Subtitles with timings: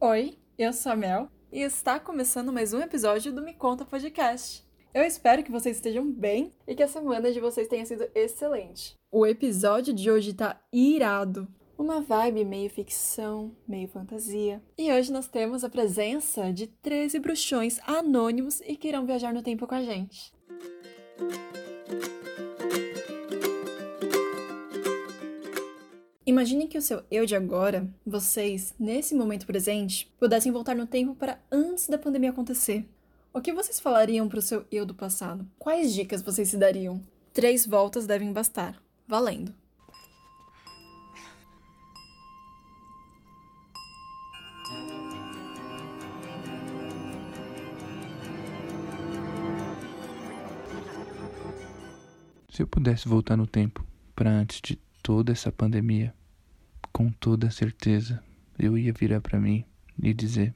[0.00, 4.64] Oi, eu sou a Mel e está começando mais um episódio do Me Conta Podcast.
[4.94, 8.94] Eu espero que vocês estejam bem e que a semana de vocês tenha sido excelente.
[9.10, 11.48] O episódio de hoje tá irado.
[11.76, 14.62] Uma vibe meio ficção, meio fantasia.
[14.78, 19.42] E hoje nós temos a presença de 13 bruxões anônimos e que irão viajar no
[19.42, 20.32] tempo com a gente.
[26.28, 31.14] Imagine que o seu eu de agora, vocês, nesse momento presente, pudessem voltar no tempo
[31.14, 32.86] para antes da pandemia acontecer.
[33.32, 35.48] O que vocês falariam para o seu eu do passado?
[35.58, 37.02] Quais dicas vocês se dariam?
[37.32, 38.78] Três voltas devem bastar.
[39.06, 39.54] Valendo!
[52.50, 53.82] Se eu pudesse voltar no tempo
[54.14, 56.14] para antes de toda essa pandemia,
[56.92, 58.22] com toda certeza
[58.58, 59.64] eu ia virar para mim
[60.02, 60.54] e dizer: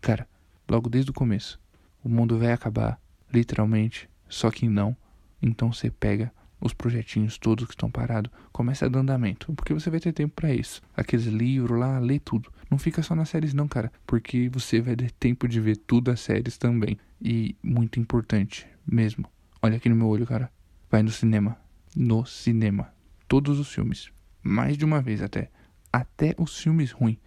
[0.00, 0.26] Cara,
[0.68, 1.60] logo desde o começo,
[2.02, 3.00] o mundo vai acabar,
[3.32, 4.96] literalmente, só que não.
[5.40, 9.90] Então você pega os projetinhos todos que estão parados, começa a dar andamento, porque você
[9.90, 10.80] vai ter tempo para isso.
[10.96, 12.52] Aqueles livros lá, lê tudo.
[12.70, 16.10] Não fica só nas séries não, cara, porque você vai ter tempo de ver tudo
[16.10, 16.96] as séries também.
[17.20, 19.26] E muito importante, mesmo.
[19.60, 20.50] Olha aqui no meu olho, cara.
[20.90, 21.56] Vai no cinema.
[21.94, 22.92] No cinema.
[23.28, 24.10] Todos os filmes
[24.42, 25.50] mais de uma vez até.
[25.92, 27.18] Até os filmes ruins.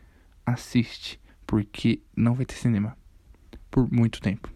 [0.45, 2.97] Assiste, porque não vai ter cinema
[3.71, 4.49] por muito tempo.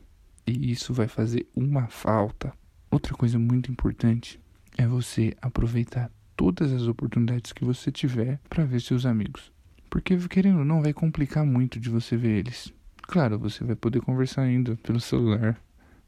[0.45, 2.53] E isso vai fazer uma falta.
[2.89, 4.39] Outra coisa muito importante
[4.77, 9.51] é você aproveitar todas as oportunidades que você tiver para ver seus amigos.
[9.89, 12.73] Porque querendo ou não, vai complicar muito de você ver eles.
[13.01, 15.61] Claro, você vai poder conversar ainda pelo celular,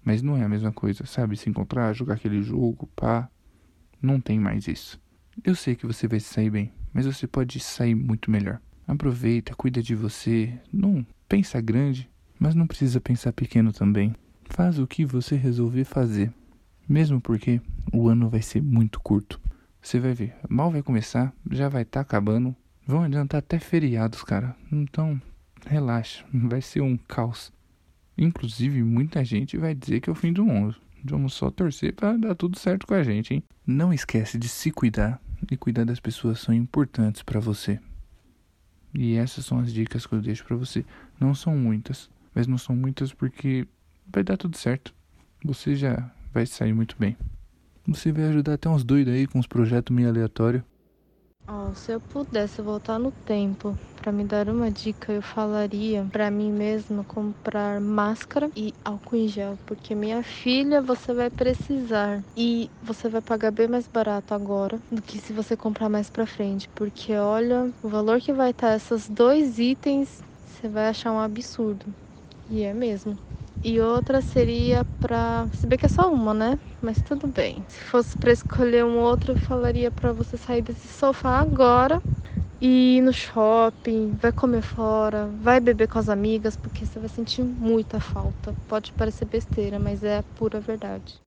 [0.04, 1.36] mas não é a mesma coisa, sabe?
[1.36, 3.30] Se encontrar, jogar aquele jogo, pá.
[4.02, 5.00] Não tem mais isso.
[5.44, 8.60] Eu sei que você vai sair bem, mas você pode sair muito melhor.
[8.88, 10.54] Aproveita, cuida de você.
[10.72, 14.14] Não pensa grande, mas não precisa pensar pequeno também.
[14.50, 16.34] Faz o que você resolver fazer.
[16.88, 17.62] Mesmo porque
[17.94, 19.40] o ano vai ser muito curto.
[19.82, 22.56] Você vai ver, mal vai começar, já vai estar tá acabando.
[22.86, 24.56] Vão adiantar até feriados, cara.
[24.72, 25.20] Então,
[25.66, 27.52] relaxa, vai ser um caos.
[28.18, 30.76] Inclusive, muita gente vai dizer que é o fim do mundo.
[31.04, 33.44] Vamos só torcer para dar tudo certo com a gente, hein?
[33.66, 35.20] Não esquece de se cuidar
[35.50, 37.80] e cuidar das pessoas são importantes para você.
[38.94, 40.86] E essas são as dicas que eu deixo para você.
[41.20, 43.68] Não são muitas, mas não são muitas porque
[44.12, 44.94] vai dar tudo certo.
[45.44, 47.18] Você já vai sair muito bem.
[47.88, 50.64] Você vai ajudar até uns doidos aí com uns projetos meio aleatórios.
[51.54, 56.32] Oh, se eu pudesse voltar no tempo para me dar uma dica, eu falaria para
[56.32, 62.72] mim mesma comprar máscara e álcool em gel, porque minha filha você vai precisar e
[62.82, 66.70] você vai pagar bem mais barato agora do que se você comprar mais para frente,
[66.74, 71.94] porque olha, o valor que vai estar esses dois itens, você vai achar um absurdo.
[72.48, 73.18] E é mesmo.
[73.64, 75.48] E outra seria pra.
[75.54, 76.60] Se bem que é só uma, né?
[76.82, 77.64] Mas tudo bem.
[77.70, 82.02] Se fosse para escolher um outro, eu falaria para você sair desse sofá agora
[82.62, 87.10] e ir no shopping, vai comer fora, vai beber com as amigas, porque você vai
[87.10, 88.56] sentir muita falta.
[88.68, 91.22] Pode parecer besteira, mas é a pura verdade.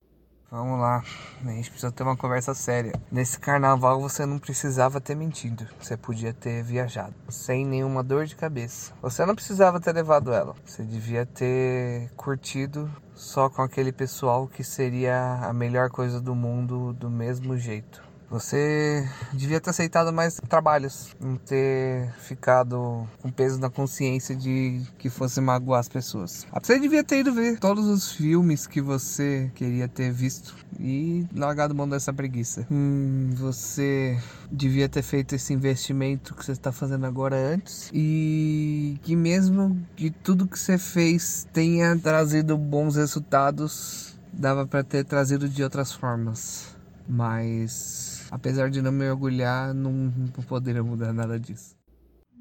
[0.54, 1.02] Vamos lá,
[1.44, 2.92] a gente precisa ter uma conversa séria.
[3.10, 8.36] Nesse carnaval você não precisava ter mentido, você podia ter viajado, sem nenhuma dor de
[8.36, 8.92] cabeça.
[9.02, 14.62] Você não precisava ter levado ela, você devia ter curtido só com aquele pessoal que
[14.62, 18.03] seria a melhor coisa do mundo do mesmo jeito.
[18.34, 25.08] Você devia ter aceitado mais trabalhos, não ter ficado com peso na consciência de que
[25.08, 26.44] fosse magoar as pessoas.
[26.60, 31.76] Você devia ter ido ver todos os filmes que você queria ter visto e largado
[31.76, 32.66] mão dessa preguiça.
[32.72, 34.18] Hum, você
[34.50, 40.10] devia ter feito esse investimento que você está fazendo agora antes e que mesmo que
[40.10, 46.74] tudo que você fez tenha trazido bons resultados, dava para ter trazido de outras formas.
[47.06, 50.12] Mas apesar de não me orgulhar, não,
[50.46, 51.76] poderia mudar nada disso.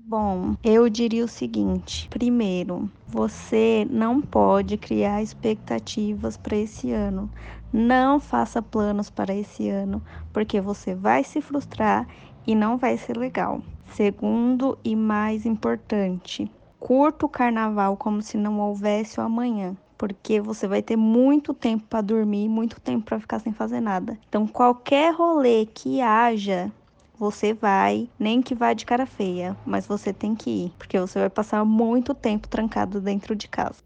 [0.05, 7.30] Bom, eu diria o seguinte: primeiro, você não pode criar expectativas para esse ano.
[7.71, 10.01] Não faça planos para esse ano,
[10.31, 12.07] porque você vai se frustrar
[12.45, 13.62] e não vai ser legal.
[13.88, 20.68] Segundo e mais importante, curta o carnaval como se não houvesse o amanhã porque você
[20.68, 24.18] vai ter muito tempo para dormir, muito tempo para ficar sem fazer nada.
[24.28, 26.72] Então, qualquer rolê que haja,
[27.18, 31.19] você vai, nem que vá de cara feia, mas você tem que ir, porque você
[31.19, 33.78] vai passar muito tempo trancado dentro de casa.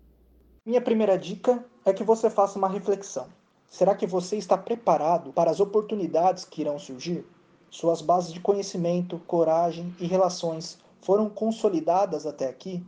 [0.66, 3.28] Minha primeira dica é que você faça uma reflexão.
[3.70, 7.26] Será que você está preparado para as oportunidades que irão surgir?
[7.70, 12.84] Suas bases de conhecimento, coragem e relações foram consolidadas até aqui?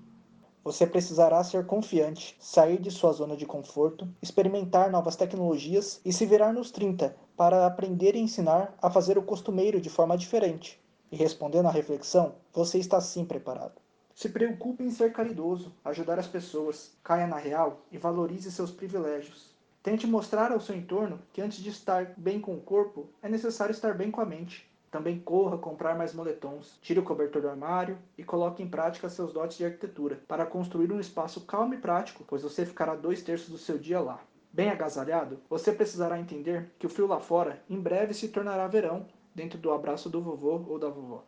[0.64, 6.26] Você precisará ser confiante, sair de sua zona de conforto, experimentar novas tecnologias e se
[6.26, 10.80] virar nos 30 para aprender e ensinar a fazer o costumeiro de forma diferente.
[11.12, 13.82] E respondendo à reflexão, você está sim preparado.
[14.14, 19.56] Se preocupe em ser caridoso, ajudar as pessoas, caia na real e valorize seus privilégios.
[19.82, 23.72] Tente mostrar ao seu entorno que antes de estar bem com o corpo, é necessário
[23.72, 24.69] estar bem com a mente.
[24.92, 29.32] Também corra comprar mais moletons, tire o cobertor do armário e coloque em prática seus
[29.32, 33.50] dotes de arquitetura para construir um espaço calmo e prático, pois você ficará dois terços
[33.50, 34.20] do seu dia lá.
[34.52, 39.06] Bem agasalhado, você precisará entender que o frio lá fora em breve se tornará verão
[39.36, 41.24] dentro do abraço do vovô ou da vovó.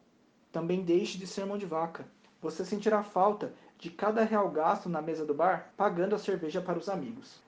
[0.52, 2.08] Também deixe de ser mão de vaca.
[2.42, 6.80] Você sentirá falta de cada real gasto na mesa do bar pagando a cerveja para
[6.80, 7.40] os amigos.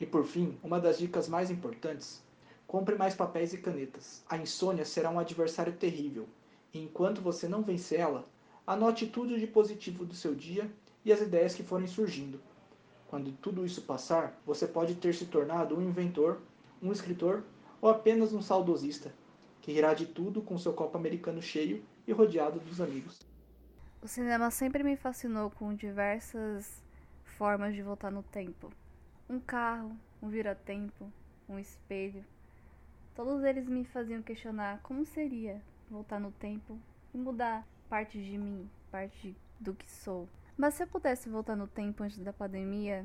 [0.00, 2.22] E por fim, uma das dicas mais importantes:
[2.68, 4.22] compre mais papéis e canetas.
[4.28, 6.28] A insônia será um adversário terrível,
[6.72, 8.26] e enquanto você não vencer ela,
[8.66, 10.70] anote tudo de positivo do seu dia
[11.02, 12.38] e as ideias que forem surgindo.
[13.08, 16.42] Quando tudo isso passar, você pode ter se tornado um inventor,
[16.82, 17.42] um escritor
[17.80, 19.14] ou apenas um saudosista
[19.62, 23.18] que rirá de tudo com seu copo americano cheio e rodeado dos amigos.
[24.02, 26.84] O cinema sempre me fascinou com diversas
[27.24, 28.70] formas de voltar no tempo.
[29.28, 31.10] Um carro, um vira-tempo,
[31.48, 32.22] um espelho.
[33.18, 35.60] Todos eles me faziam questionar como seria
[35.90, 36.78] voltar no tempo
[37.12, 40.28] e mudar parte de mim, parte do que sou.
[40.56, 43.04] Mas se eu pudesse voltar no tempo antes da pandemia,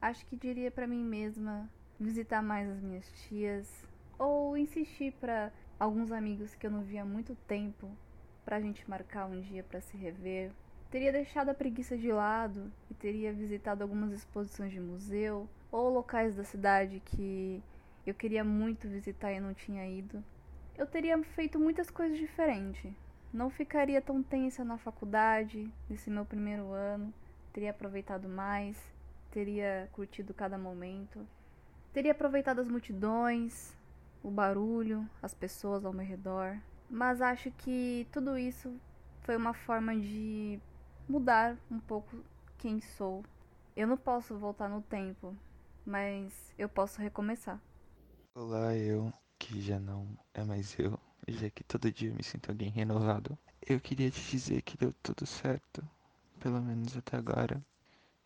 [0.00, 1.68] acho que diria para mim mesma
[1.98, 3.84] visitar mais as minhas tias
[4.16, 7.90] ou insistir para alguns amigos que eu não via há muito tempo
[8.44, 10.52] pra gente marcar um dia para se rever.
[10.88, 16.36] Teria deixado a preguiça de lado e teria visitado algumas exposições de museu ou locais
[16.36, 17.60] da cidade que
[18.08, 20.24] eu queria muito visitar e não tinha ido.
[20.78, 22.90] Eu teria feito muitas coisas diferentes.
[23.30, 27.12] Não ficaria tão tensa na faculdade, nesse meu primeiro ano.
[27.52, 28.78] Teria aproveitado mais,
[29.30, 31.20] teria curtido cada momento.
[31.92, 33.76] Teria aproveitado as multidões,
[34.22, 36.56] o barulho, as pessoas ao meu redor.
[36.88, 38.74] Mas acho que tudo isso
[39.20, 40.58] foi uma forma de
[41.06, 42.16] mudar um pouco
[42.56, 43.22] quem sou.
[43.76, 45.36] Eu não posso voltar no tempo,
[45.84, 47.60] mas eu posso recomeçar.
[48.40, 50.96] Olá, eu que já não é mais eu,
[51.26, 53.36] já que todo dia me sinto alguém renovado.
[53.60, 55.82] Eu queria te dizer que deu tudo certo,
[56.38, 57.60] pelo menos até agora.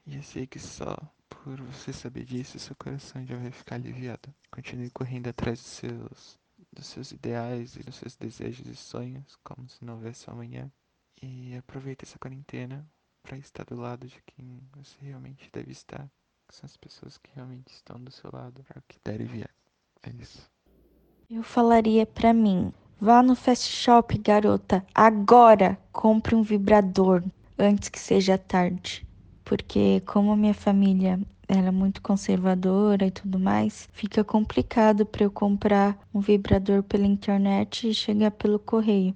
[0.06, 0.99] E eu sei que só
[1.31, 4.29] por você saber disso, seu coração já vai ficar aliviado.
[4.50, 6.38] Continue correndo atrás dos seus,
[6.70, 10.70] dos seus ideais e dos seus desejos e sonhos, como se não houvesse amanhã.
[11.23, 12.87] E aproveite essa quarentena
[13.23, 16.06] para estar do lado de quem você realmente deve estar.
[16.47, 19.25] Que são as pessoas que realmente estão do seu lado para o que der e
[19.25, 19.62] vier.
[20.02, 20.43] É isso.
[21.31, 27.22] Eu falaria para mim: vá no fast shop, garota, agora compre um vibrador
[27.58, 29.06] antes que seja tarde
[29.52, 35.99] porque como minha família era muito conservadora e tudo mais, fica complicado para eu comprar
[36.14, 39.14] um vibrador pela internet e chegar pelo correio,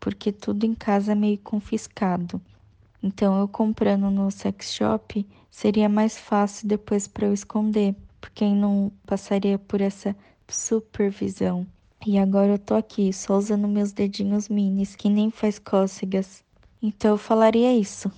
[0.00, 2.40] porque tudo em casa é meio confiscado.
[3.00, 7.94] Então eu comprando no sex shop seria mais fácil depois para eu esconder,
[8.44, 10.14] aí não passaria por essa
[10.48, 11.66] supervisão.
[12.06, 16.44] E agora eu tô aqui, só usando meus dedinhos minis, que nem faz cócegas.
[16.80, 18.10] Então eu falaria isso.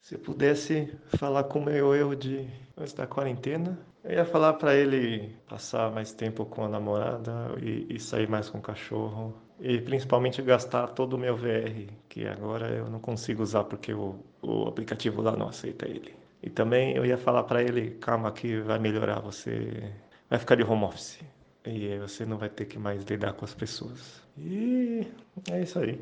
[0.00, 4.74] Se pudesse falar com o meu eu de antes da quarentena, eu ia falar para
[4.74, 9.34] ele passar mais tempo com a namorada e, e, sair mais com o cachorro.
[9.60, 14.16] E principalmente gastar todo o meu VR, que agora eu não consigo usar porque o,
[14.42, 16.14] o aplicativo lá não aceita ele.
[16.44, 19.90] E também eu ia falar para ele, calma que vai melhorar, você
[20.28, 21.18] vai ficar de home office.
[21.64, 24.22] E aí você não vai ter que mais lidar com as pessoas.
[24.36, 25.06] E
[25.50, 25.98] é isso aí.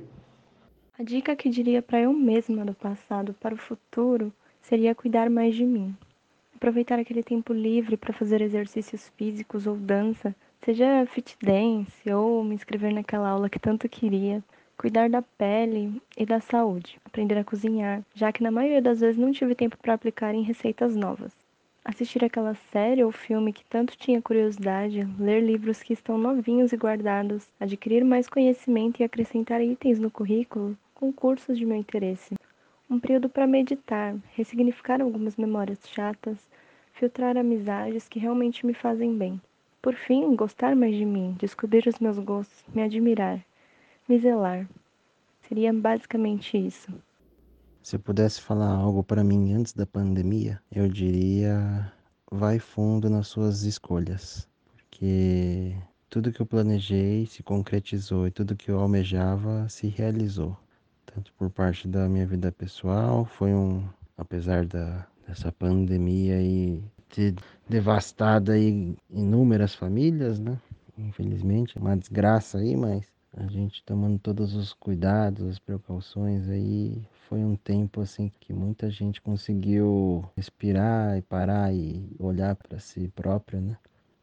[0.98, 5.54] A dica que diria para eu mesma do passado para o futuro seria cuidar mais
[5.54, 5.96] de mim.
[6.56, 10.34] Aproveitar aquele tempo livre para fazer exercícios físicos ou dança,
[10.64, 14.42] seja fit dance ou me inscrever naquela aula que tanto queria.
[14.82, 17.00] Cuidar da pele e da saúde.
[17.04, 20.42] Aprender a cozinhar, já que na maioria das vezes não tive tempo para aplicar em
[20.42, 21.32] receitas novas
[21.84, 26.76] assistir aquela série ou filme que tanto tinha curiosidade, ler livros que estão novinhos e
[26.76, 32.34] guardados, adquirir mais conhecimento e acrescentar itens no currículo com cursos de meu interesse.
[32.90, 36.38] Um período para meditar, ressignificar algumas memórias chatas,
[36.92, 39.40] filtrar amizades que realmente me fazem bem.
[39.80, 43.40] Por fim, gostar mais de mim, descobrir os meus gostos, me admirar,
[44.12, 44.68] me zelar.
[45.48, 46.92] Seria basicamente isso.
[47.82, 51.90] Se eu pudesse falar algo para mim antes da pandemia, eu diria:
[52.30, 55.74] vai fundo nas suas escolhas, porque
[56.10, 60.54] tudo que eu planejei se concretizou e tudo que eu almejava se realizou.
[61.06, 63.82] Tanto por parte da minha vida pessoal, foi um,
[64.16, 67.34] apesar da, dessa pandemia aí ter
[67.66, 70.58] devastado aí inúmeras famílias, né?
[70.98, 77.44] Infelizmente, uma desgraça aí, mas a gente tomando todos os cuidados, as precauções aí, foi
[77.44, 83.60] um tempo assim que muita gente conseguiu respirar e parar e olhar para si própria,
[83.60, 83.76] né?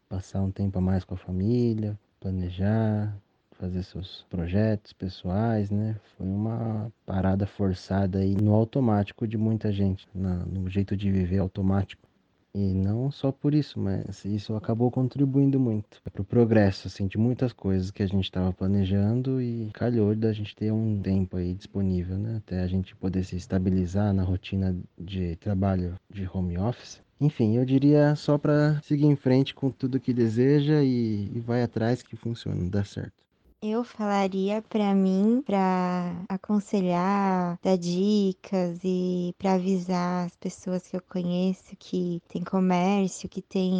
[0.07, 3.15] Passar um tempo a mais com a família, planejar,
[3.51, 5.95] fazer seus projetos pessoais, né?
[6.15, 11.39] Foi uma parada forçada aí no automático de muita gente, na, no jeito de viver
[11.39, 12.08] automático.
[12.53, 17.17] E não só por isso, mas isso acabou contribuindo muito para o progresso assim, de
[17.17, 21.53] muitas coisas que a gente estava planejando e calhou da gente ter um tempo aí
[21.53, 22.37] disponível, né?
[22.37, 27.01] Até a gente poder se estabilizar na rotina de trabalho de home office.
[27.21, 31.61] Enfim, eu diria só para seguir em frente com tudo que deseja e, e vai
[31.61, 33.28] atrás que funciona, dá certo.
[33.61, 41.01] Eu falaria para mim, para aconselhar, dar dicas e para avisar as pessoas que eu
[41.01, 43.73] conheço que tem comércio, que tem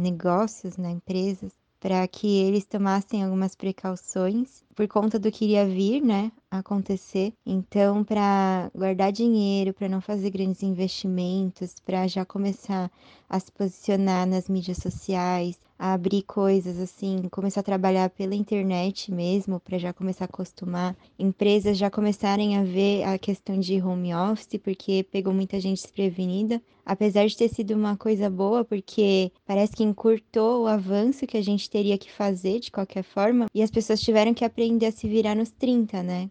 [0.00, 5.66] negócios na né, empresas, para que eles tomassem algumas precauções por conta do que iria
[5.66, 7.32] vir, né, acontecer.
[7.44, 12.90] Então, para guardar dinheiro, para não fazer grandes investimentos, para já começar
[13.28, 19.10] a se posicionar nas mídias sociais, a abrir coisas assim, começar a trabalhar pela internet
[19.10, 20.94] mesmo, para já começar a acostumar.
[21.18, 26.60] Empresas já começarem a ver a questão de home office, porque pegou muita gente desprevenida.
[26.84, 31.42] Apesar de ter sido uma coisa boa, porque parece que encurtou o avanço que a
[31.42, 35.08] gente teria que fazer de qualquer forma, e as pessoas tiveram que aprender a se
[35.08, 36.30] virar nos 30, né?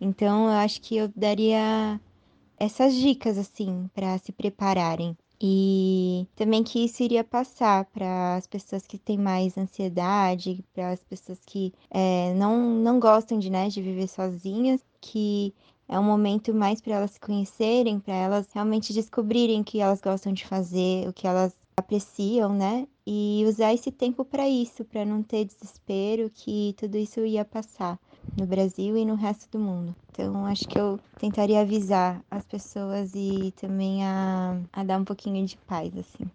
[0.00, 2.00] Então eu acho que eu daria
[2.58, 5.16] essas dicas assim para se prepararem.
[5.40, 11.00] E também que isso iria passar para as pessoas que têm mais ansiedade, para as
[11.00, 15.52] pessoas que é, não, não gostam de, né, de viver sozinhas, que
[15.88, 20.00] é um momento mais para elas se conhecerem, para elas realmente descobrirem o que elas
[20.00, 22.88] gostam de fazer, o que elas apreciam, né?
[23.06, 28.00] E usar esse tempo para isso, para não ter desespero que tudo isso ia passar
[28.36, 29.94] no Brasil e no resto do mundo.
[30.10, 35.44] Então, acho que eu tentaria avisar as pessoas e também a, a dar um pouquinho
[35.46, 36.30] de paz, assim.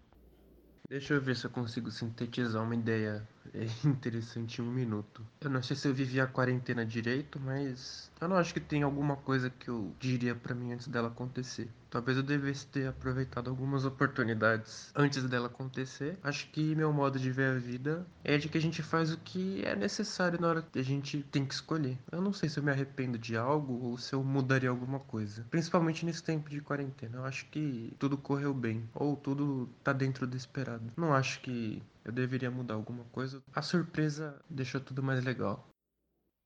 [0.88, 5.26] Deixa eu ver se eu consigo sintetizar uma ideia é interessante em um minuto.
[5.40, 8.84] Eu não sei se eu vivi a quarentena direito, mas eu não acho que tem
[8.84, 11.68] alguma coisa que eu diria para mim antes dela acontecer.
[11.92, 16.18] Talvez eu devesse ter aproveitado algumas oportunidades antes dela acontecer.
[16.24, 19.18] Acho que meu modo de ver a vida é de que a gente faz o
[19.18, 21.98] que é necessário na hora que a gente tem que escolher.
[22.10, 25.46] Eu não sei se eu me arrependo de algo ou se eu mudaria alguma coisa.
[25.52, 27.18] Principalmente nesse tempo de quarentena.
[27.18, 28.90] Eu acho que tudo correu bem.
[28.94, 30.94] Ou tudo tá dentro do esperado.
[30.96, 33.44] Não acho que eu deveria mudar alguma coisa.
[33.54, 35.68] A surpresa deixou tudo mais legal.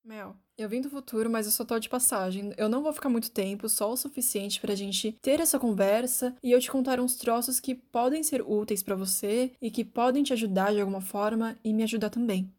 [0.05, 2.53] Mel, eu vim do futuro, mas eu só tô de passagem.
[2.57, 6.51] Eu não vou ficar muito tempo, só o suficiente pra gente ter essa conversa e
[6.51, 10.31] eu te contar uns troços que podem ser úteis para você e que podem te
[10.31, 12.53] ajudar de alguma forma e me ajudar também.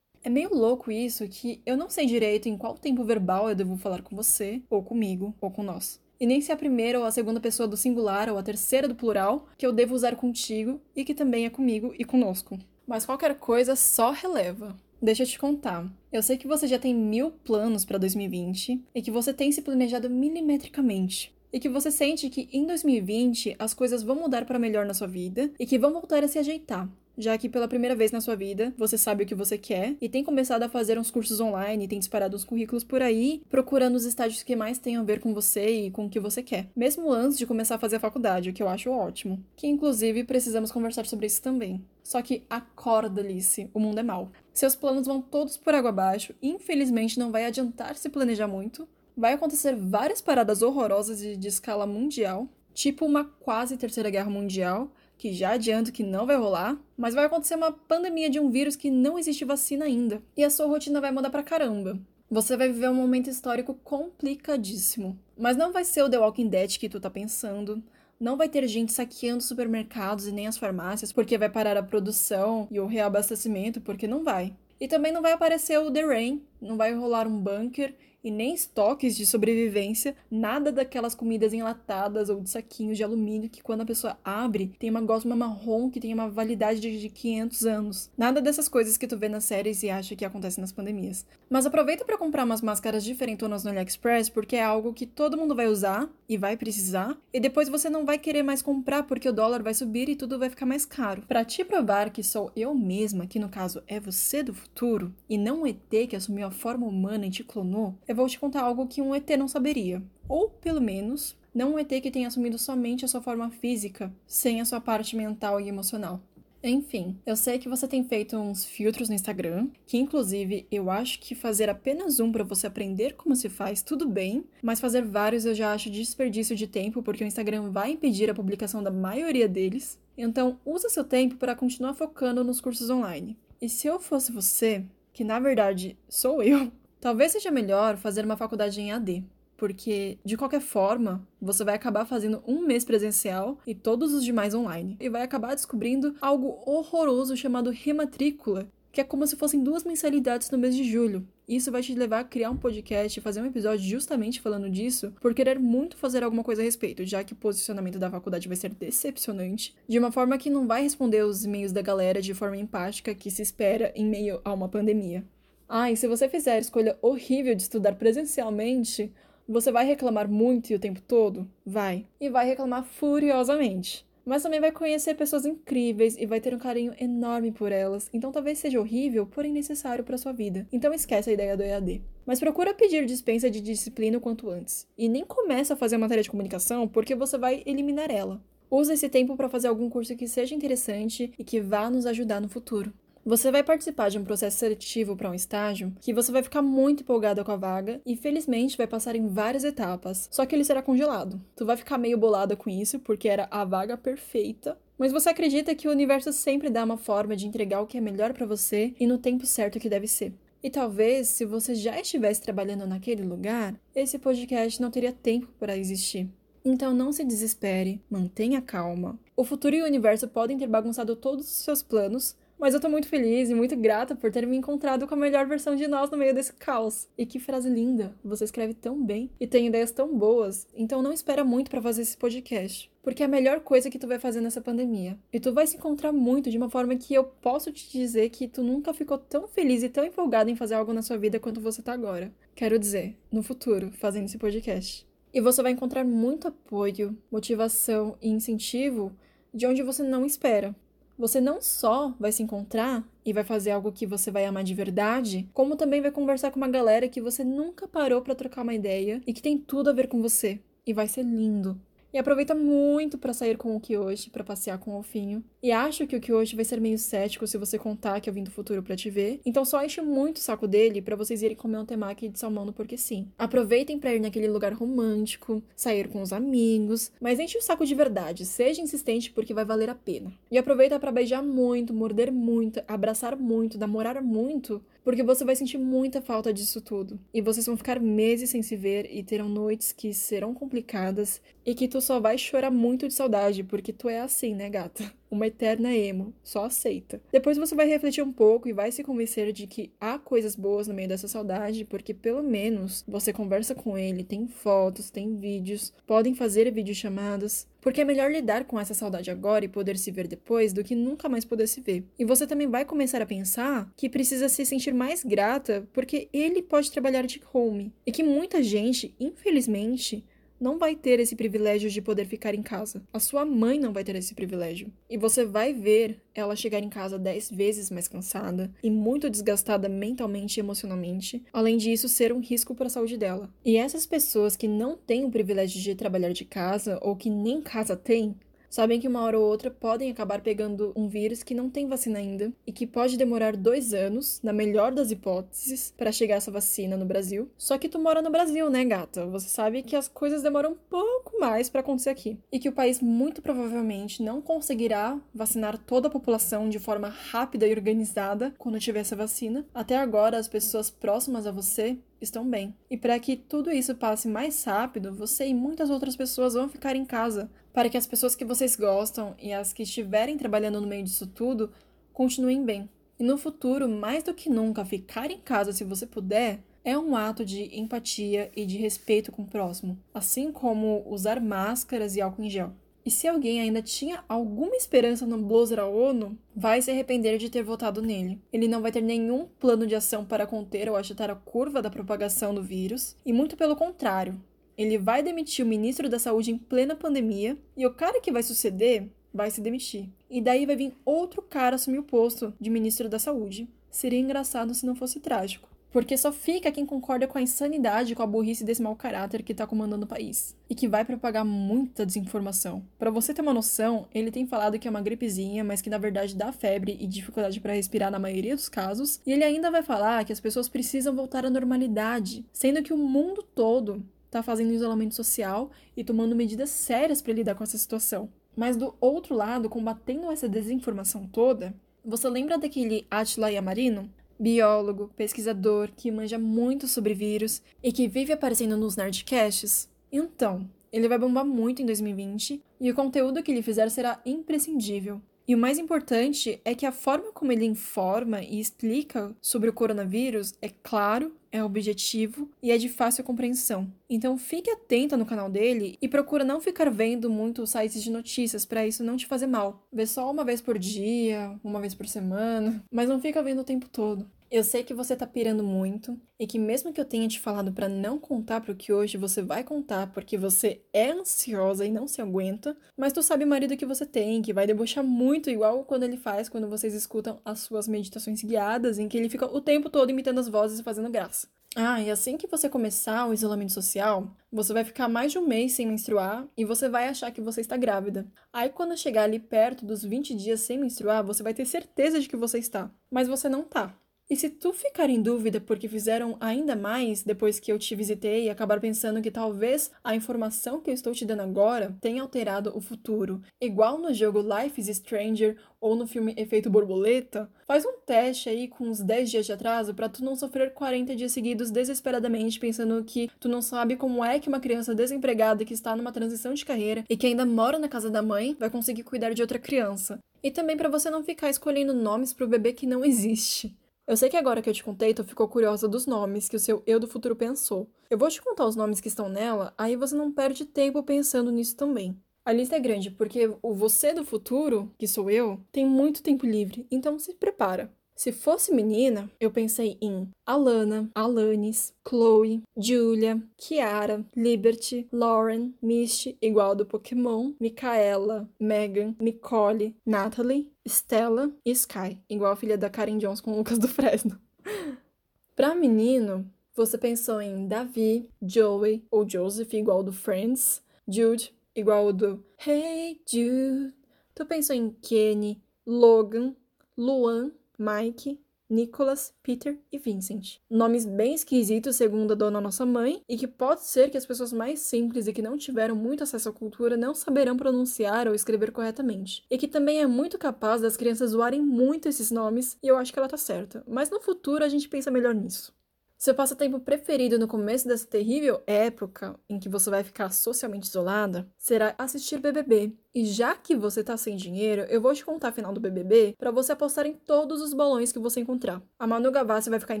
[0.22, 3.78] É meio louco isso que eu não sei direito em qual tempo verbal eu devo
[3.78, 7.04] falar com você, ou comigo, ou com nós e nem se é a primeira ou
[7.04, 10.80] a segunda pessoa do singular ou a terceira do plural que eu devo usar contigo
[10.94, 12.58] e que também é comigo e conosco.
[12.86, 14.74] Mas qualquer coisa só releva.
[15.00, 15.90] Deixa eu te contar.
[16.10, 19.62] Eu sei que você já tem mil planos para 2020 e que você tem se
[19.62, 21.34] planejado milimetricamente.
[21.52, 25.06] E que você sente que em 2020 as coisas vão mudar para melhor na sua
[25.06, 28.36] vida e que vão voltar a se ajeitar já que pela primeira vez na sua
[28.36, 31.88] vida você sabe o que você quer e tem começado a fazer uns cursos online,
[31.88, 35.32] tem disparado uns currículos por aí, procurando os estágios que mais tenham a ver com
[35.32, 38.50] você e com o que você quer, mesmo antes de começar a fazer a faculdade,
[38.50, 39.42] o que eu acho ótimo.
[39.56, 41.84] Que inclusive precisamos conversar sobre isso também.
[42.02, 44.30] Só que acorda, Alice, o mundo é mau.
[44.52, 48.88] Seus planos vão todos por água abaixo, infelizmente não vai adiantar se planejar muito.
[49.16, 54.92] Vai acontecer várias paradas horrorosas de, de escala mundial, tipo uma quase terceira guerra mundial,
[55.18, 58.76] que já adianto que não vai rolar, mas vai acontecer uma pandemia de um vírus
[58.76, 61.98] que não existe vacina ainda, e a sua rotina vai mudar pra caramba.
[62.30, 65.16] Você vai viver um momento histórico complicadíssimo.
[65.38, 67.80] Mas não vai ser o The Walking Dead que tu tá pensando.
[68.18, 72.66] Não vai ter gente saqueando supermercados e nem as farmácias porque vai parar a produção
[72.70, 74.54] e o reabastecimento, porque não vai.
[74.80, 77.94] E também não vai aparecer o The Rain, não vai rolar um bunker
[78.26, 83.62] e nem estoques de sobrevivência, nada daquelas comidas enlatadas ou de saquinhos de alumínio que
[83.62, 88.10] quando a pessoa abre tem uma gosma marrom que tem uma validade de 500 anos.
[88.18, 91.24] Nada dessas coisas que tu vê nas séries e acha que acontecem nas pandemias.
[91.48, 95.54] Mas aproveita para comprar umas máscaras diferentonas no AliExpress porque é algo que todo mundo
[95.54, 99.32] vai usar e vai precisar e depois você não vai querer mais comprar porque o
[99.32, 101.22] dólar vai subir e tudo vai ficar mais caro.
[101.28, 105.38] Para te provar que sou eu mesma, que no caso é você do futuro e
[105.38, 108.62] não um ET que assumiu a forma humana e te clonou, eu vou te contar
[108.62, 110.02] algo que um ET não saberia.
[110.28, 114.60] Ou, pelo menos, não um ET que tenha assumido somente a sua forma física, sem
[114.60, 116.20] a sua parte mental e emocional.
[116.62, 121.20] Enfim, eu sei que você tem feito uns filtros no Instagram, que inclusive eu acho
[121.20, 125.44] que fazer apenas um para você aprender como se faz, tudo bem, mas fazer vários
[125.44, 129.46] eu já acho desperdício de tempo, porque o Instagram vai impedir a publicação da maioria
[129.46, 129.96] deles.
[130.18, 133.36] Então, usa seu tempo para continuar focando nos cursos online.
[133.60, 136.72] E se eu fosse você, que na verdade sou eu,
[137.06, 139.22] talvez seja melhor fazer uma faculdade em AD
[139.56, 144.54] porque de qualquer forma, você vai acabar fazendo um mês presencial e todos os demais
[144.54, 144.96] online.
[144.98, 150.50] E vai acabar descobrindo algo horroroso chamado rematrícula, que é como se fossem duas mensalidades
[150.50, 151.26] no mês de julho.
[151.48, 155.14] Isso vai te levar a criar um podcast e fazer um episódio justamente falando disso,
[155.20, 158.56] por querer muito fazer alguma coisa a respeito, já que o posicionamento da faculdade vai
[158.56, 162.56] ser decepcionante, de uma forma que não vai responder os e-mails da galera de forma
[162.56, 165.24] empática que se espera em meio a uma pandemia.
[165.68, 169.12] Ah, e se você fizer a escolha horrível de estudar presencialmente,
[169.48, 171.48] você vai reclamar muito o tempo todo?
[171.64, 172.06] Vai.
[172.20, 174.06] E vai reclamar furiosamente.
[174.24, 178.10] Mas também vai conhecer pessoas incríveis e vai ter um carinho enorme por elas.
[178.12, 180.66] Então talvez seja horrível, porém necessário para sua vida.
[180.72, 182.02] Então esquece a ideia do EAD.
[182.24, 184.86] Mas procura pedir dispensa de disciplina o quanto antes.
[184.98, 188.42] E nem começa a fazer matéria de comunicação porque você vai eliminar ela.
[188.68, 192.40] Use esse tempo para fazer algum curso que seja interessante e que vá nos ajudar
[192.40, 192.92] no futuro.
[193.26, 197.02] Você vai participar de um processo seletivo para um estágio que você vai ficar muito
[197.02, 200.80] empolgada com a vaga e felizmente vai passar em várias etapas, só que ele será
[200.80, 201.42] congelado.
[201.56, 205.74] Tu vai ficar meio bolada com isso porque era a vaga perfeita, mas você acredita
[205.74, 208.94] que o universo sempre dá uma forma de entregar o que é melhor para você
[209.00, 210.32] e no tempo certo que deve ser.
[210.62, 215.76] E talvez, se você já estivesse trabalhando naquele lugar, esse podcast não teria tempo para
[215.76, 216.30] existir.
[216.64, 219.18] Então não se desespere, mantenha calma.
[219.36, 222.88] O futuro e o universo podem ter bagunçado todos os seus planos, mas eu tô
[222.88, 226.10] muito feliz e muito grata por ter me encontrado com a melhor versão de nós
[226.10, 227.06] no meio desse caos.
[227.16, 228.16] E que frase linda!
[228.24, 232.02] Você escreve tão bem e tem ideias tão boas, então não espera muito para fazer
[232.02, 232.90] esse podcast.
[233.02, 235.18] Porque é a melhor coisa que tu vai fazer nessa pandemia.
[235.32, 238.48] E tu vai se encontrar muito de uma forma que eu posso te dizer que
[238.48, 241.60] tu nunca ficou tão feliz e tão empolgado em fazer algo na sua vida quanto
[241.60, 242.32] você tá agora.
[242.54, 245.06] Quero dizer, no futuro, fazendo esse podcast.
[245.32, 249.12] E você vai encontrar muito apoio, motivação e incentivo
[249.52, 250.74] de onde você não espera
[251.18, 254.74] você não só vai se encontrar e vai fazer algo que você vai amar de
[254.74, 258.74] verdade, como também vai conversar com uma galera que você nunca parou para trocar uma
[258.74, 260.60] ideia e que tem tudo a ver com você.
[260.86, 261.80] E vai ser lindo.
[262.12, 265.44] E aproveita muito para sair com o Kyoshi, para passear com o Alfinho.
[265.62, 268.42] E acho que o Kyoshi vai ser meio cético se você contar que eu vim
[268.42, 269.40] do futuro para te ver.
[269.44, 272.64] Então só enche muito o saco dele para vocês irem comer um temaki de salmão
[272.64, 273.28] no Porque Sim.
[273.38, 277.94] Aproveitem para ir naquele lugar romântico, sair com os amigos, mas enche o saco de
[277.94, 280.32] verdade, seja insistente porque vai valer a pena.
[280.50, 285.78] E aproveita para beijar muito, morder muito, abraçar muito, namorar muito, porque você vai sentir
[285.78, 287.16] muita falta disso tudo.
[287.32, 291.76] E vocês vão ficar meses sem se ver e terão noites que serão complicadas e
[291.76, 295.04] que tu só vai chorar muito de saudade, porque tu é assim, né, gata?
[295.30, 297.20] Uma eterna emo, só aceita.
[297.32, 300.86] Depois você vai refletir um pouco e vai se convencer de que há coisas boas
[300.86, 305.92] no meio dessa saudade, porque pelo menos você conversa com ele, tem fotos, tem vídeos,
[306.06, 310.26] podem fazer videochamadas, porque é melhor lidar com essa saudade agora e poder se ver
[310.26, 312.04] depois do que nunca mais poder se ver.
[312.18, 316.62] E você também vai começar a pensar que precisa se sentir mais grata porque ele
[316.62, 317.92] pode trabalhar de home.
[318.04, 320.24] E que muita gente, infelizmente,
[320.60, 323.02] não vai ter esse privilégio de poder ficar em casa.
[323.12, 324.92] A sua mãe não vai ter esse privilégio.
[325.08, 329.88] E você vai ver ela chegar em casa dez vezes mais cansada e muito desgastada
[329.88, 333.50] mentalmente e emocionalmente, além disso ser um risco para a saúde dela.
[333.64, 337.60] E essas pessoas que não têm o privilégio de trabalhar de casa ou que nem
[337.60, 338.34] casa têm,
[338.76, 342.18] sabem que uma hora ou outra podem acabar pegando um vírus que não tem vacina
[342.18, 346.94] ainda e que pode demorar dois anos, na melhor das hipóteses, para chegar essa vacina
[346.94, 347.50] no Brasil.
[347.56, 349.24] Só que tu mora no Brasil, né, gata?
[349.28, 352.72] Você sabe que as coisas demoram um pouco mais para acontecer aqui e que o
[352.72, 358.78] país muito provavelmente não conseguirá vacinar toda a população de forma rápida e organizada quando
[358.78, 359.64] tiver essa vacina.
[359.74, 362.74] Até agora, as pessoas próximas a você estão bem.
[362.90, 366.96] E para que tudo isso passe mais rápido, você e muitas outras pessoas vão ficar
[366.96, 370.86] em casa, para que as pessoas que vocês gostam e as que estiverem trabalhando no
[370.86, 371.70] meio disso tudo
[372.10, 372.88] continuem bem.
[373.18, 377.14] E no futuro, mais do que nunca, ficar em casa se você puder é um
[377.14, 382.44] ato de empatia e de respeito com o próximo, assim como usar máscaras e álcool
[382.44, 382.72] em gel.
[383.04, 387.50] E se alguém ainda tinha alguma esperança no Bloser à ONU, vai se arrepender de
[387.50, 388.40] ter votado nele.
[388.50, 391.90] Ele não vai ter nenhum plano de ação para conter ou agitar a curva da
[391.90, 394.40] propagação do vírus, e muito pelo contrário.
[394.76, 398.42] Ele vai demitir o ministro da Saúde em plena pandemia, e o cara que vai
[398.42, 400.08] suceder vai se demitir.
[400.30, 403.68] E daí vai vir outro cara assumir o posto de ministro da Saúde.
[403.90, 405.68] Seria engraçado se não fosse trágico.
[405.96, 409.54] Porque só fica quem concorda com a insanidade com a burrice desse mau caráter que
[409.54, 410.54] tá comandando o país.
[410.68, 412.82] E que vai propagar muita desinformação.
[412.98, 415.96] Para você ter uma noção, ele tem falado que é uma gripezinha, mas que na
[415.96, 419.20] verdade dá febre e dificuldade para respirar na maioria dos casos.
[419.24, 422.98] E ele ainda vai falar que as pessoas precisam voltar à normalidade, sendo que o
[422.98, 424.04] mundo todo
[424.38, 428.28] tá fazendo isolamento social e tomando medidas sérias para lidar com essa situação.
[428.56, 434.10] Mas do outro lado, combatendo essa desinformação toda, você lembra daquele Atila Yamarino?
[434.38, 439.88] biólogo, pesquisador que manja muito sobre vírus e que vive aparecendo nos Nerdcasts?
[440.12, 445.20] Então, ele vai bombar muito em 2020 e o conteúdo que ele fizer será imprescindível.
[445.48, 449.72] E o mais importante é que a forma como ele informa e explica sobre o
[449.72, 453.90] coronavírus é claro, é objetivo e é de fácil compreensão.
[454.08, 458.64] Então fique atenta no canal dele e procura não ficar vendo muitos sites de notícias
[458.64, 459.82] para isso não te fazer mal.
[459.92, 463.64] Vê só uma vez por dia, uma vez por semana, mas não fica vendo o
[463.64, 464.26] tempo todo.
[464.48, 467.72] Eu sei que você tá pirando muito e que mesmo que eu tenha te falado
[467.72, 472.06] para não contar pro que hoje você vai contar porque você é ansiosa e não
[472.06, 475.84] se aguenta, mas tu sabe o marido que você tem, que vai debochar muito igual
[475.84, 479.60] quando ele faz quando vocês escutam as suas meditações guiadas em que ele fica o
[479.60, 481.48] tempo todo imitando as vozes e fazendo graça.
[481.74, 485.46] Ah, e assim que você começar o isolamento social, você vai ficar mais de um
[485.46, 488.26] mês sem menstruar e você vai achar que você está grávida.
[488.50, 492.28] Aí, quando chegar ali perto dos 20 dias sem menstruar, você vai ter certeza de
[492.30, 492.90] que você está.
[493.10, 493.94] Mas você não tá.
[494.28, 498.46] E se tu ficar em dúvida porque fizeram ainda mais depois que eu te visitei
[498.46, 502.76] e acabar pensando que talvez a informação que eu estou te dando agora tenha alterado
[502.76, 508.00] o futuro, igual no jogo Life is Stranger ou no filme Efeito Borboleta, faz um
[508.04, 511.70] teste aí com uns 10 dias de atraso para tu não sofrer 40 dias seguidos
[511.70, 516.10] desesperadamente pensando que tu não sabe como é que uma criança desempregada que está numa
[516.10, 519.42] transição de carreira e que ainda mora na casa da mãe vai conseguir cuidar de
[519.42, 520.18] outra criança.
[520.42, 523.76] E também para você não ficar escolhendo nomes pro bebê que não existe.
[524.06, 526.60] Eu sei que agora que eu te contei, tu ficou curiosa dos nomes que o
[526.60, 527.90] seu eu do futuro pensou.
[528.08, 531.50] Eu vou te contar os nomes que estão nela, aí você não perde tempo pensando
[531.50, 532.16] nisso também.
[532.44, 536.46] A lista é grande, porque o você do futuro, que sou eu, tem muito tempo
[536.46, 537.92] livre, então se prepara.
[538.16, 546.74] Se fosse menina, eu pensei em Alana, Alanis, Chloe, Julia, Kiara, Liberty, Lauren, Misty, igual
[546.74, 553.42] do Pokémon, Micaela, Megan, Nicole, Natalie, Stella e Sky, igual a filha da Karen Jones
[553.42, 554.40] com o Lucas do Fresno.
[555.54, 562.42] pra menino, você pensou em Davi, Joey ou Joseph, igual do Friends, Jude, igual do
[562.66, 563.92] Hey Jude.
[564.34, 566.56] Tu pensou em Kenny, Logan,
[566.96, 570.58] Luan, Mike, Nicholas, Peter e Vincent.
[570.68, 574.52] Nomes bem esquisitos, segundo a dona nossa mãe, e que pode ser que as pessoas
[574.52, 578.72] mais simples e que não tiveram muito acesso à cultura não saberão pronunciar ou escrever
[578.72, 579.44] corretamente.
[579.48, 583.12] E que também é muito capaz das crianças zoarem muito esses nomes, e eu acho
[583.12, 583.84] que ela tá certa.
[583.86, 585.72] Mas no futuro a gente pensa melhor nisso.
[586.18, 591.46] Seu passatempo preferido no começo dessa terrível época em que você vai ficar socialmente isolada
[591.58, 592.96] será assistir BBB.
[593.14, 596.34] E já que você tá sem dinheiro, eu vou te contar a final do BBB
[596.38, 598.82] para você apostar em todos os balões que você encontrar.
[598.98, 600.00] A Manu Gavassi vai ficar em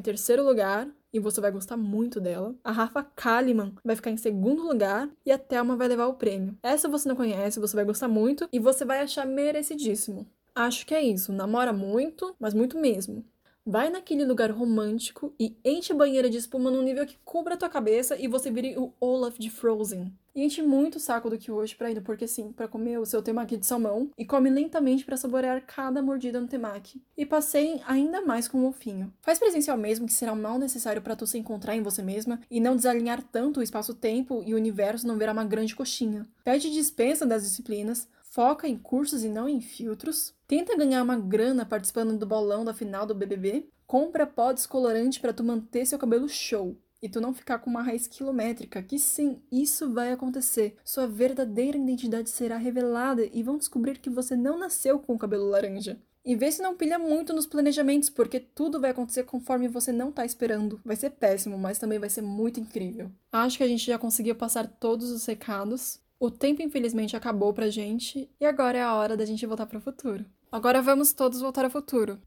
[0.00, 2.54] terceiro lugar e você vai gostar muito dela.
[2.64, 6.56] A Rafa Kalimann vai ficar em segundo lugar e a Thelma vai levar o prêmio.
[6.62, 10.26] Essa você não conhece, você vai gostar muito e você vai achar merecidíssimo.
[10.54, 11.30] Acho que é isso.
[11.30, 13.22] Namora muito, mas muito mesmo.
[13.68, 17.56] Vai naquele lugar romântico e enche a banheira de espuma num nível que cubra a
[17.56, 20.12] tua cabeça e você vire o Olaf de Frozen.
[20.36, 23.04] E enche muito o saco do que hoje pra ir, porque sim, para comer o
[23.04, 27.02] seu temaki de salmão e come lentamente para saborear cada mordida no temaki.
[27.16, 29.12] E passeiem ainda mais com o mofinho.
[29.20, 32.40] Faz presencial mesmo que será um mal necessário para tu se encontrar em você mesma
[32.48, 36.24] e não desalinhar tanto o espaço-tempo e o universo não virar uma grande coxinha.
[36.44, 41.64] Pede dispensa das disciplinas, foca em cursos e não em filtros, tenta ganhar uma grana
[41.64, 46.28] participando do bolão da final do BBB, compra pó descolorante para tu manter seu cabelo
[46.28, 50.76] show e tu não ficar com uma raiz quilométrica, que sim, isso vai acontecer.
[50.84, 55.48] Sua verdadeira identidade será revelada e vão descobrir que você não nasceu com o cabelo
[55.48, 55.98] laranja.
[56.22, 60.12] E vê se não pilha muito nos planejamentos, porque tudo vai acontecer conforme você não
[60.12, 60.78] tá esperando.
[60.84, 63.10] Vai ser péssimo, mas também vai ser muito incrível.
[63.32, 66.00] Acho que a gente já conseguiu passar todos os recados.
[66.18, 69.80] O tempo, infelizmente, acabou pra gente e agora é a hora da gente voltar pro
[69.80, 70.24] futuro.
[70.50, 72.18] Agora vamos todos voltar ao futuro.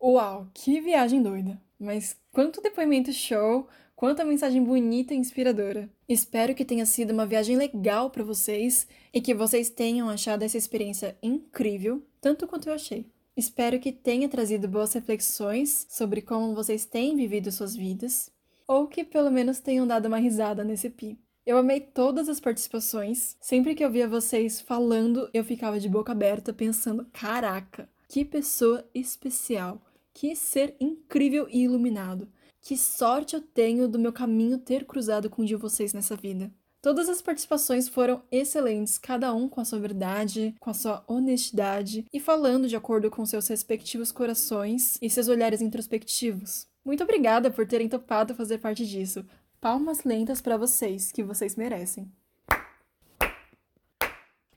[0.00, 1.65] Uau, que viagem doida!
[1.78, 3.68] Mas quanto depoimento show!
[3.96, 5.88] Quanta mensagem bonita e inspiradora.
[6.06, 10.58] Espero que tenha sido uma viagem legal para vocês e que vocês tenham achado essa
[10.58, 13.06] experiência incrível, tanto quanto eu achei.
[13.34, 18.30] Espero que tenha trazido boas reflexões sobre como vocês têm vivido suas vidas
[18.66, 21.18] ou que pelo menos tenham dado uma risada nesse pi.
[21.46, 23.36] Eu amei todas as participações.
[23.40, 28.84] Sempre que eu via vocês falando, eu ficava de boca aberta pensando: caraca, que pessoa
[28.94, 29.80] especial,
[30.16, 32.26] que ser incrível e iluminado.
[32.62, 36.50] Que sorte eu tenho do meu caminho ter cruzado com um de vocês nessa vida.
[36.80, 42.06] Todas as participações foram excelentes, cada um com a sua verdade, com a sua honestidade
[42.10, 46.66] e falando de acordo com seus respectivos corações e seus olhares introspectivos.
[46.82, 49.22] Muito obrigada por terem topado fazer parte disso.
[49.60, 52.10] Palmas lentas para vocês, que vocês merecem.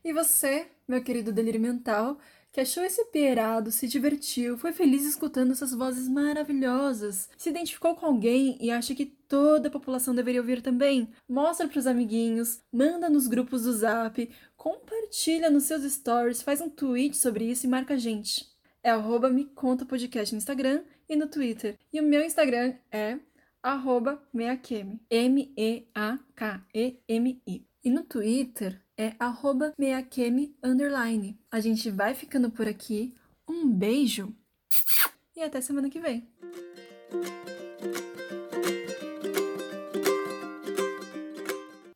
[0.05, 2.17] E você, meu querido delírio mental,
[2.51, 8.07] que achou esse pierado, se divertiu, foi feliz escutando essas vozes maravilhosas, se identificou com
[8.07, 13.09] alguém e acha que toda a população deveria ouvir também, mostra para os amiguinhos, manda
[13.09, 17.93] nos grupos do Zap, compartilha nos seus stories, faz um tweet sobre isso e marca
[17.93, 18.47] a gente.
[18.81, 21.77] É arroba me conta podcast no Instagram e no Twitter.
[21.91, 23.19] E o meu Instagram é
[23.61, 25.89] arroba meakemi, M-E-A-K-E-M-I.
[27.83, 31.39] E no Twitter é arroba meakemi underline.
[31.49, 33.15] A gente vai ficando por aqui.
[33.47, 34.35] Um beijo
[35.33, 36.27] e até semana que vem.